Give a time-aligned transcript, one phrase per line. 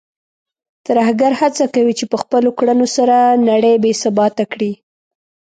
[0.87, 3.15] ترهګر هڅه کوي چې په خپلو کړنو سره
[3.49, 4.71] نړۍ بې ثباته کړي.